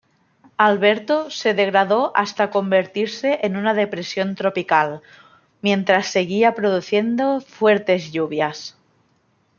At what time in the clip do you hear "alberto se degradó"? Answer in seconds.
0.57-2.11